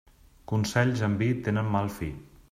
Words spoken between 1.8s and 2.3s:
fi.